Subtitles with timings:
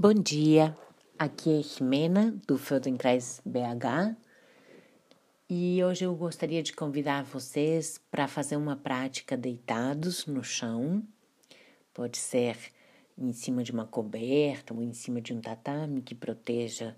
[0.00, 0.78] Bom dia,
[1.18, 4.14] aqui é Jimena do Feldenkrais BH
[5.50, 11.02] e hoje eu gostaria de convidar vocês para fazer uma prática deitados no chão.
[11.92, 12.56] Pode ser
[13.18, 16.94] em cima de uma coberta ou em cima de um tatame que proteja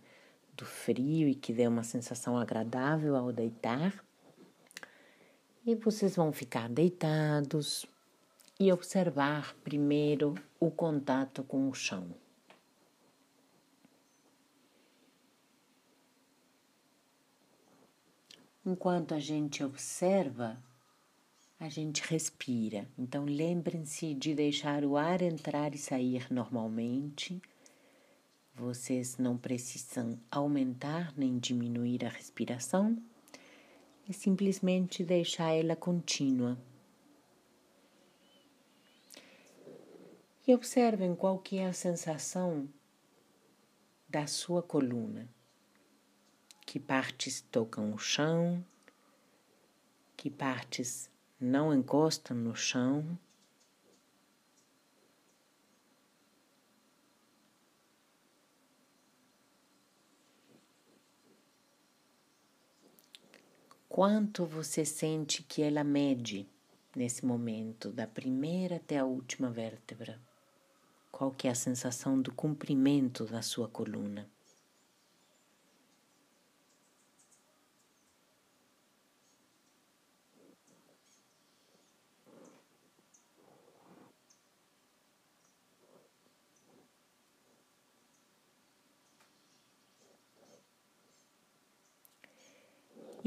[0.55, 3.95] do frio e que dê uma sensação agradável ao deitar.
[5.65, 7.87] E vocês vão ficar deitados
[8.59, 12.15] e observar primeiro o contato com o chão.
[18.71, 20.57] Enquanto a gente observa,
[21.59, 22.87] a gente respira.
[22.97, 27.43] Então, lembrem-se de deixar o ar entrar e sair normalmente.
[28.55, 32.97] Vocês não precisam aumentar nem diminuir a respiração,
[34.09, 36.57] é simplesmente deixar ela contínua.
[40.47, 42.69] E observem qual que é a sensação
[44.09, 45.29] da sua coluna
[46.71, 48.65] que partes tocam o chão,
[50.17, 53.19] que partes não encostam no chão.
[63.89, 66.49] Quanto você sente que ela mede
[66.95, 70.21] nesse momento, da primeira até a última vértebra?
[71.11, 74.31] Qual que é a sensação do comprimento da sua coluna?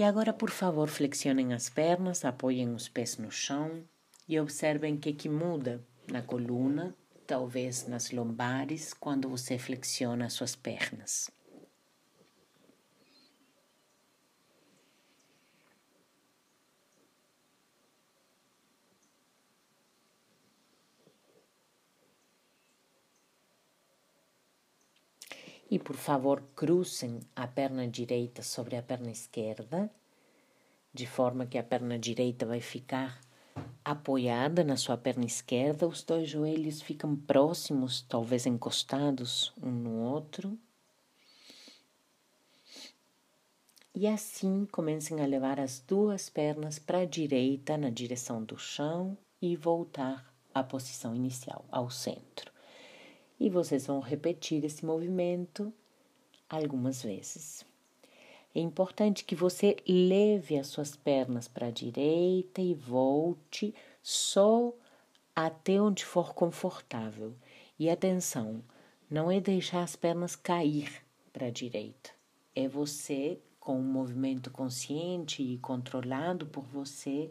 [0.03, 3.85] E agora, por favor, flexionem as pernas, apoiem os pés no chão
[4.27, 6.93] e observem o que, que muda na coluna,
[7.25, 11.31] talvez nas lombares, quando você flexiona as suas pernas.
[25.73, 29.89] E por favor, cruzem a perna direita sobre a perna esquerda,
[30.93, 33.19] de forma que a perna direita vai ficar
[33.83, 40.55] apoiada na sua perna esquerda, os dois joelhos ficam próximos, talvez encostados um no outro.
[43.95, 49.17] E assim comecem a levar as duas pernas para a direita na direção do chão
[49.41, 52.52] e voltar à posição inicial, ao centro
[53.43, 55.73] e vocês vão repetir esse movimento
[56.49, 57.65] algumas vezes.
[58.55, 64.73] É importante que você leve as suas pernas para a direita e volte só
[65.35, 67.35] até onde for confortável.
[67.77, 68.63] E atenção,
[69.09, 71.03] não é deixar as pernas cair
[71.33, 72.11] para a direita.
[72.55, 77.29] É você, com um movimento consciente e controlado por você,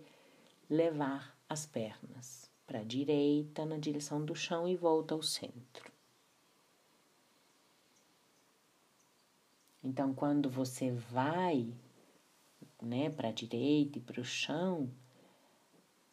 [0.69, 5.92] levar as pernas para a direita na direção do chão e volta ao centro.
[9.83, 11.75] Então, quando você vai
[12.81, 14.89] né, para a direita e para o chão,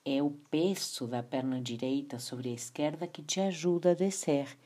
[0.03, 4.58] é o peso da perna direita sobre a esquerda que te ajuda a descer.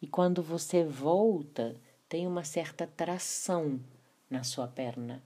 [0.00, 3.80] E quando você volta, tem uma certa tração
[4.28, 5.22] na sua perna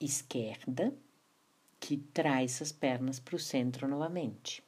[0.00, 0.94] esquerda
[1.80, 4.62] que traz as pernas para o centro novamente.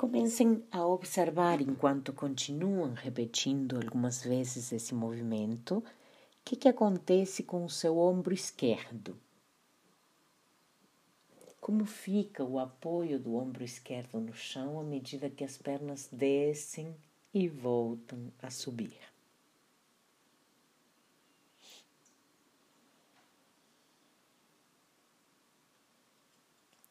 [0.00, 5.84] Comecem a observar enquanto continuam repetindo algumas vezes esse movimento, o
[6.42, 9.14] que, que acontece com o seu ombro esquerdo.
[11.60, 16.96] Como fica o apoio do ombro esquerdo no chão à medida que as pernas descem
[17.34, 18.96] e voltam a subir.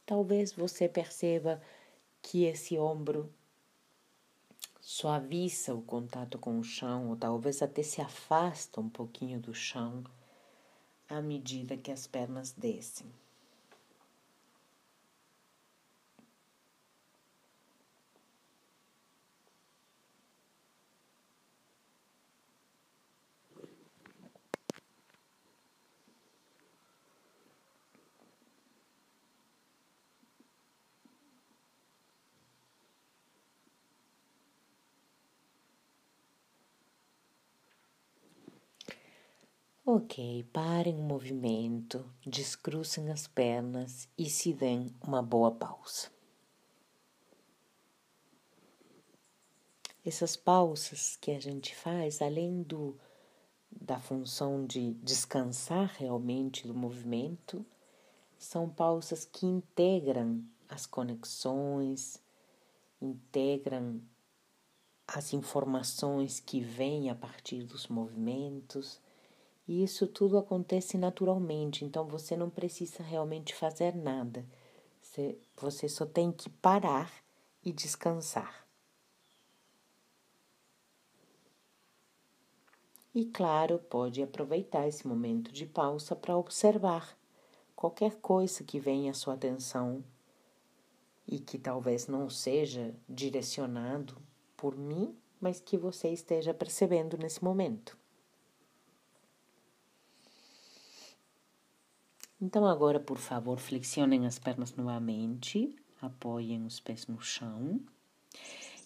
[0.05, 1.59] Talvez você perceba
[2.21, 3.33] que esse ombro
[4.79, 10.03] suaviza o contato com o chão, ou talvez até se afasta um pouquinho do chão
[11.07, 13.07] à medida que as pernas descem.
[39.91, 46.11] Ok, parem o movimento, descrucem as pernas e se deem uma boa pausa.
[50.05, 52.99] Essas pausas que a gente faz, além do,
[53.71, 57.65] da função de descansar realmente do movimento,
[58.37, 62.21] são pausas que integram as conexões,
[63.01, 63.99] integram
[65.07, 69.01] as informações que vêm a partir dos movimentos
[69.69, 74.43] e isso tudo acontece naturalmente, então você não precisa realmente fazer nada.
[74.99, 77.13] Você, você só tem que parar
[77.63, 78.67] e descansar.
[83.13, 87.15] E claro, pode aproveitar esse momento de pausa para observar
[87.75, 90.03] qualquer coisa que venha à sua atenção
[91.27, 94.17] e que talvez não seja direcionado
[94.57, 97.98] por mim, mas que você esteja percebendo nesse momento.
[102.41, 107.81] Então, agora, por favor, flexionem as pernas novamente, apoiem os pés no chão.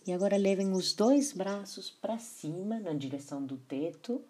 [0.07, 4.23] E agora levem os dois braços para cima, na direção do teto,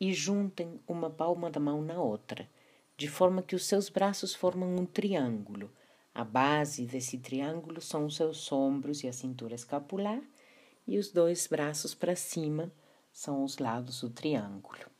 [0.00, 2.48] e juntem uma palma da mão na outra,
[2.96, 5.70] de forma que os seus braços formam um triângulo.
[6.14, 10.22] A base desse triângulo são os seus ombros e a cintura escapular,
[10.86, 12.72] e os dois braços para cima
[13.12, 14.90] são os lados do triângulo.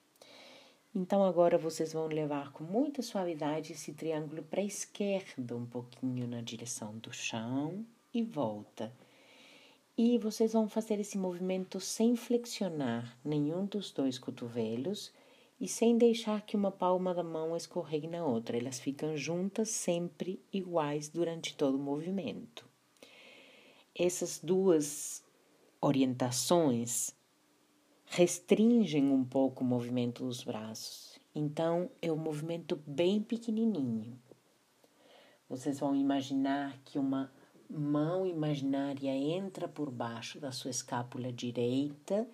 [0.93, 6.27] Então agora vocês vão levar com muita suavidade esse triângulo para a esquerda, um pouquinho
[6.27, 8.93] na direção do chão e volta.
[9.97, 15.13] E vocês vão fazer esse movimento sem flexionar nenhum dos dois cotovelos
[15.61, 18.57] e sem deixar que uma palma da mão escorregue na outra.
[18.59, 22.69] Elas ficam juntas sempre iguais durante todo o movimento.
[23.95, 25.23] Essas duas
[25.81, 27.15] orientações
[28.13, 31.17] restringem um pouco o movimento dos braços.
[31.33, 34.21] Então, é um movimento bem pequenininho.
[35.49, 37.33] Vocês vão imaginar que uma
[37.69, 42.29] mão imaginária entra por baixo da sua escápula direita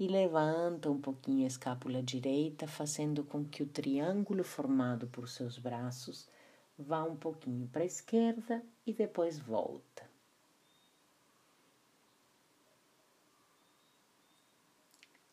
[0.00, 5.58] e levanta um pouquinho a escápula direita, fazendo com que o triângulo formado por seus
[5.58, 6.28] braços
[6.76, 10.09] vá um pouquinho para a esquerda e depois volta.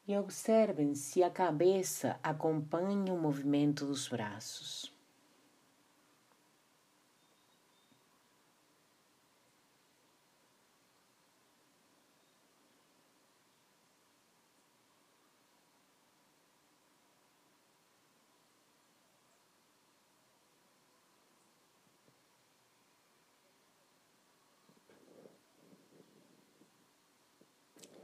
[0.08, 4.92] E observem se a cabeça acompanha o movimento dos braços.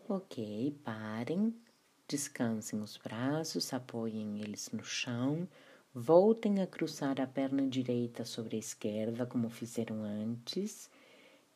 [0.07, 0.38] Ok,
[0.83, 1.53] parem.
[2.13, 5.48] Descansem os braços, apoiem eles no chão,
[5.92, 10.92] voltem a cruzar a perna direita sobre a esquerda, como fizeram antes,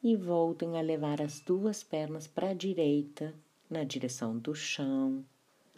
[0.01, 3.36] e voltem a levar as duas pernas para a direita,
[3.69, 5.24] na direção do chão,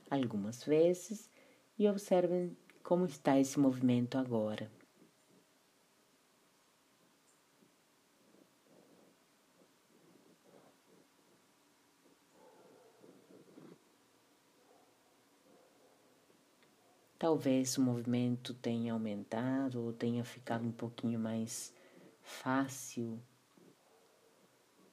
[0.10, 1.30] algumas vezes,
[1.78, 4.72] e observem como está esse movimento agora.
[17.20, 21.74] Talvez o movimento tenha aumentado ou tenha ficado um pouquinho mais
[22.22, 23.20] fácil.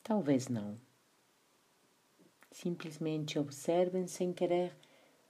[0.02, 0.74] Talvez não.
[2.50, 4.76] Simplesmente observem sem querer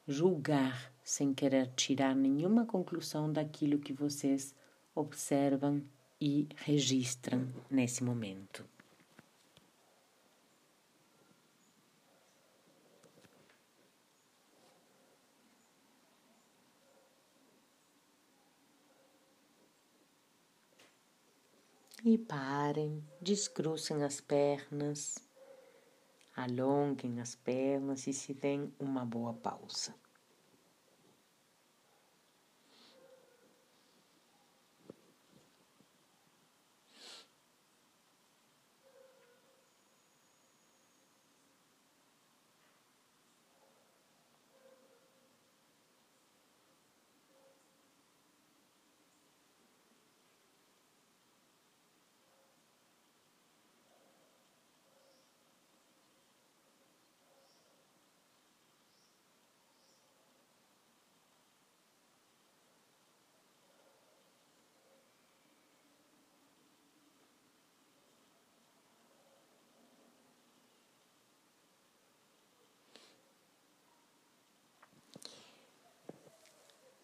[0.08, 4.54] julgar, sem querer tirar nenhuma conclusão daquilo que vocês
[4.94, 5.82] observam
[6.18, 8.64] e registram nesse momento.
[22.08, 25.18] E parem, descrucem as pernas,
[26.36, 29.92] alonguem as pernas e se deem uma boa pausa.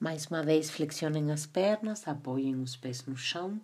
[0.03, 3.61] Mais uma vez, flexionem as pernas, apoiem os pés no chão.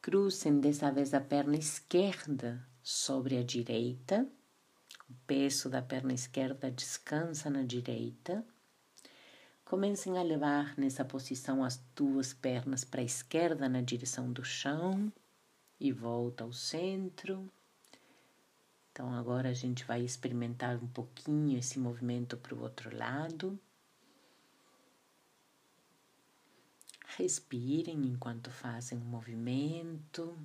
[0.00, 4.24] Cruzem dessa vez a perna esquerda sobre a direita.
[5.08, 8.44] O peso da perna esquerda descansa na direita.
[9.64, 15.12] Comecem a levar nessa posição as duas pernas para a esquerda na direção do chão
[15.80, 17.50] e volta ao centro.
[18.92, 23.58] Então agora a gente vai experimentar um pouquinho esse movimento para o outro lado.
[27.20, 30.38] Respirem enquanto fazem o movimento.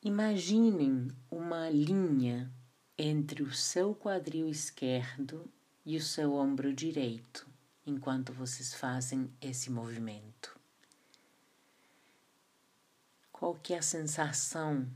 [0.00, 2.48] Imaginem uma linha
[2.96, 5.50] entre o seu quadril esquerdo
[5.84, 7.44] e o seu ombro direito
[7.84, 10.56] enquanto vocês fazem esse movimento.
[13.32, 14.88] Qual que é a sensação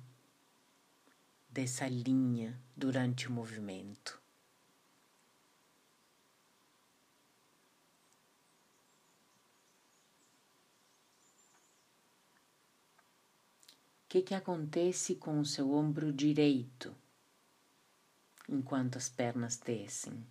[1.51, 4.23] dessa linha durante o movimento?
[14.15, 16.95] Que, que acontece com o seu ombro direito
[18.49, 20.25] enquanto as pernas descem?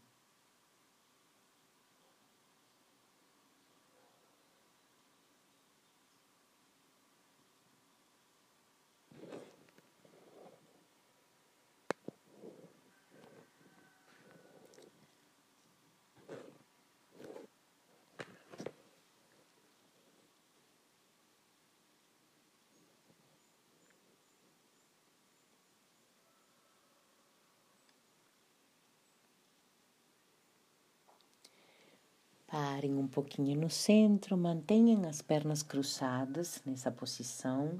[32.73, 37.79] Parem um pouquinho no centro, mantenham as pernas cruzadas nessa posição.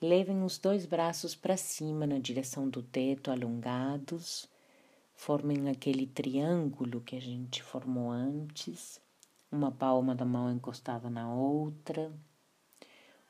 [0.00, 4.48] Levem os dois braços para cima na direção do teto, alongados.
[5.14, 8.98] Formem aquele triângulo que a gente formou antes.
[9.50, 12.10] Uma palma da mão encostada na outra.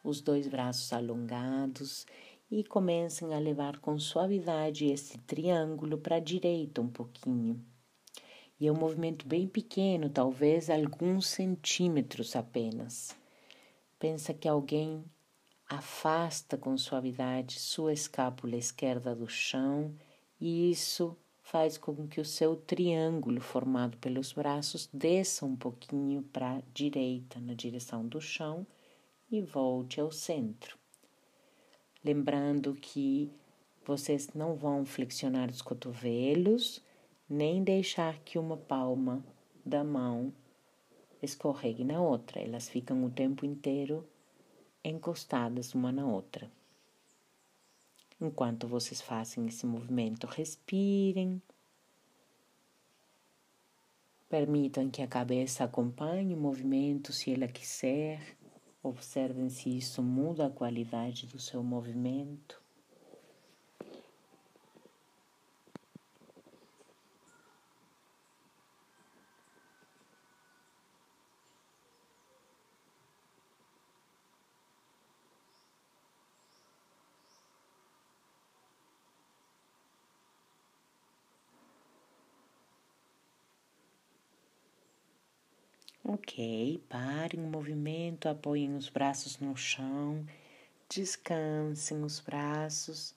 [0.04, 2.06] Os dois braços alongados
[2.48, 7.60] e comecem a levar com suavidade esse triângulo para a direita um pouquinho
[8.62, 13.12] e é um movimento bem pequeno, talvez alguns centímetros apenas.
[13.98, 15.04] Pensa que alguém
[15.68, 19.92] afasta com suavidade sua escápula esquerda do chão
[20.40, 26.58] e isso faz com que o seu triângulo formado pelos braços desça um pouquinho para
[26.58, 28.64] a direita, na direção do chão,
[29.28, 30.78] e volte ao centro.
[32.04, 33.28] Lembrando que
[33.84, 36.80] vocês não vão flexionar os cotovelos
[37.32, 39.24] nem deixar que uma palma
[39.64, 40.30] da mão
[41.22, 42.38] escorregue na outra.
[42.38, 44.06] Elas ficam o tempo inteiro
[44.84, 46.52] encostadas uma na outra.
[48.20, 51.40] Enquanto vocês fazem esse movimento, respirem.
[54.28, 58.36] Permitam que a cabeça acompanhe o movimento se ela quiser.
[58.82, 62.61] Observem se isso muda a qualidade do seu movimento.
[86.14, 90.26] Ok, parem o movimento, apoiem os braços no chão,
[90.86, 93.14] descansem os braços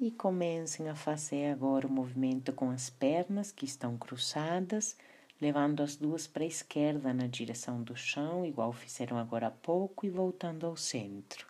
[0.00, 4.96] e comecem a fazer agora o movimento com as pernas que estão cruzadas,
[5.38, 10.06] levando as duas para a esquerda na direção do chão, igual fizeram agora há pouco,
[10.06, 11.46] e voltando ao centro.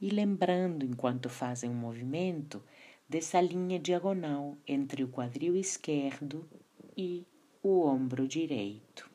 [0.00, 2.62] E lembrando, enquanto fazem o movimento,
[3.08, 6.48] dessa linha diagonal entre o quadril esquerdo
[6.96, 7.26] e
[7.60, 9.10] o ombro direito.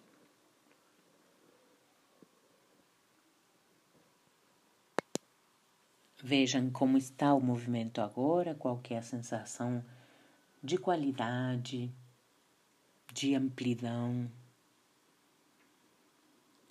[6.23, 9.85] Vejam como está o movimento agora, qual é a sensação
[10.63, 11.93] de qualidade,
[13.13, 14.29] de amplidão,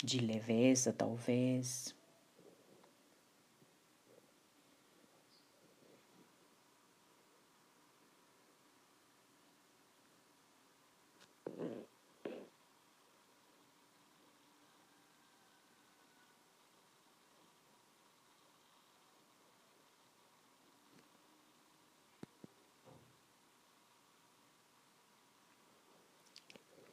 [0.03, 1.96] de leveza, talvez.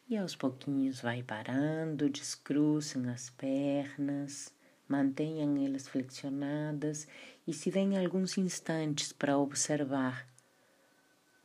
[0.06, 4.54] E aos pouquinhos vai parando, descruzem as pernas,
[4.86, 7.08] mantenham elas flexionadas
[7.46, 10.28] e se deem alguns instantes para observar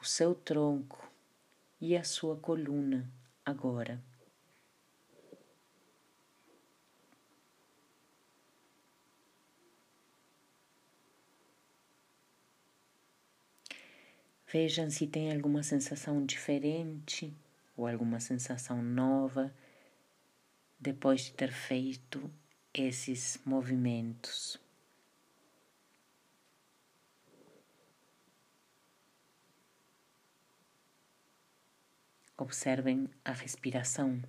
[0.01, 1.09] o seu tronco
[1.79, 3.09] e a sua coluna
[3.45, 4.03] agora.
[14.51, 17.33] Vejam se tem alguma sensação diferente
[17.79, 19.55] ou alguma sensação nova
[20.77, 22.29] depois de ter feito
[22.73, 24.59] esses movimentos.
[32.37, 34.21] Observem a respiração.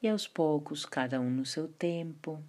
[0.00, 2.40] E aos poucos, cada um no seu tempo,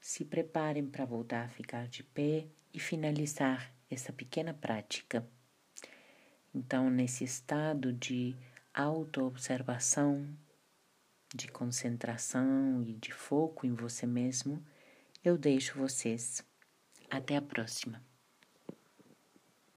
[0.00, 5.28] se preparem para voltar a ficar de pé e finalizar essa pequena prática.
[6.54, 8.36] Então, nesse estado de
[8.72, 10.28] autoobservação,
[11.34, 14.64] de concentração e de foco em você mesmo,
[15.24, 16.44] eu deixo vocês.
[17.10, 18.11] Até a próxima.